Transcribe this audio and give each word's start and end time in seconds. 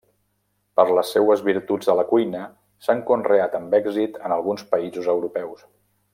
Per 0.79 0.85
les 0.99 1.11
seues 1.15 1.43
virtuts 1.49 1.91
a 1.93 1.95
la 1.99 2.05
cuina, 2.13 2.41
s'ha 2.87 2.95
conreat 3.11 3.59
amb 3.61 3.77
èxit 3.83 4.19
en 4.23 4.35
alguns 4.39 4.67
països 4.73 5.13
europeus. 5.17 5.63